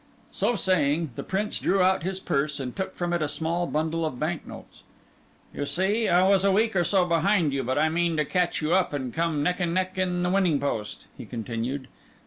So 0.31 0.55
saying, 0.55 1.11
the 1.15 1.21
Prince 1.21 1.59
drew 1.59 1.79
out 1.83 2.01
his 2.01 2.19
purse 2.19 2.59
and 2.59 2.75
took 2.75 2.95
from 2.95 3.13
it 3.13 3.21
a 3.21 3.27
small 3.27 3.67
bundle 3.67 4.03
of 4.03 4.17
bank 4.17 4.47
notes. 4.47 4.81
"You 5.53 5.67
see, 5.67 6.09
I 6.09 6.27
was 6.27 6.43
a 6.43 6.51
week 6.51 6.75
or 6.75 6.83
so 6.83 7.05
behind 7.05 7.53
you, 7.53 7.61
but 7.61 7.77
I 7.77 7.87
mean 7.87 8.17
to 8.17 8.25
catch 8.25 8.63
you 8.63 8.73
up 8.73 8.93
and 8.93 9.13
come 9.13 9.43
neck 9.43 9.59
and 9.59 9.75
neck 9.75 9.99
into 9.99 10.23
the 10.27 10.31
winning 10.31 10.59
post," 10.59 11.05
he 11.15 11.27
continued. 11.27 11.87